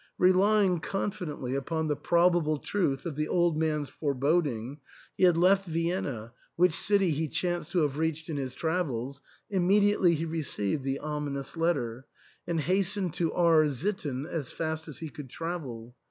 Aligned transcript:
Relying 0.17 0.79
confidently 0.79 1.53
upon 1.53 1.85
the 1.85 1.95
probable 1.95 2.57
truth 2.57 3.05
of 3.05 3.15
the 3.15 3.27
old 3.27 3.55
man's 3.55 3.87
foreboding, 3.87 4.79
he 5.15 5.25
had 5.25 5.37
left 5.37 5.67
Vienna, 5.67 6.33
which 6.55 6.73
city 6.73 7.11
he 7.11 7.27
chanced 7.27 7.71
to 7.73 7.83
have 7.83 7.99
reached 7.99 8.27
in 8.27 8.35
his 8.35 8.55
travels, 8.55 9.21
immediately 9.51 10.15
he 10.15 10.25
received 10.25 10.83
the 10.83 10.97
ominous 10.97 11.55
letter, 11.55 12.07
and 12.47 12.61
hastened 12.61 13.13
to 13.13 13.31
R— 13.31 13.69
sitten 13.71 14.25
as 14.25 14.51
fast 14.51 14.87
as 14.87 14.97
he 14.97 15.09
could 15.09 15.29
travel. 15.29 15.95